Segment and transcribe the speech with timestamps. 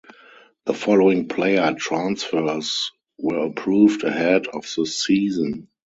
[0.65, 5.67] The following player transfers were approved ahead of the season.